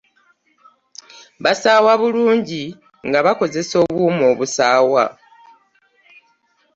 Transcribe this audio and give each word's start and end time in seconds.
Basaawa 1.43 1.93
bulunji 2.01 2.63
nga 3.07 3.19
bakozesa 3.25 3.75
obwuma 3.83 4.23
obusaawa. 4.33 5.03